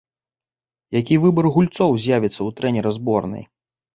Які 0.99 1.15
выбар 1.25 1.45
гульцоў 1.57 1.91
з'явіцца 2.05 2.37
ў 2.37 2.49
трэнера 2.61 2.89
зборнай? 2.99 3.45